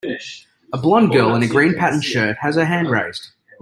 A 0.73 0.79
blond 0.79 1.11
girl 1.11 1.35
in 1.35 1.43
a 1.43 1.47
green 1.47 1.77
patterned 1.77 2.03
shirt 2.03 2.35
has 2.39 2.55
her 2.55 2.65
hand 2.65 2.89
raised. 2.89 3.33